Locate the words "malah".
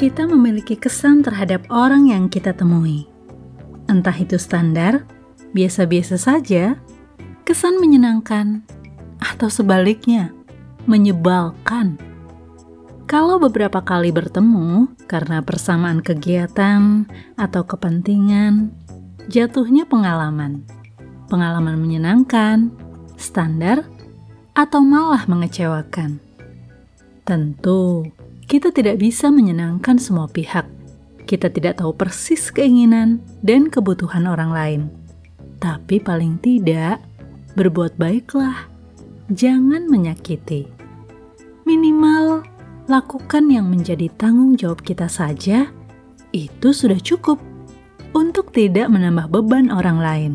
24.80-25.28